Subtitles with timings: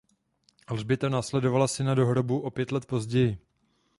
[0.67, 3.37] Alžběta následovala syna do hrobu o pět let později.